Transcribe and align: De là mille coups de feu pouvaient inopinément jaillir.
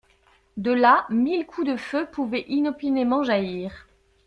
De 0.57 0.71
là 0.71 1.05
mille 1.11 1.45
coups 1.45 1.67
de 1.67 1.77
feu 1.77 2.07
pouvaient 2.11 2.47
inopinément 2.47 3.21
jaillir. 3.21 3.87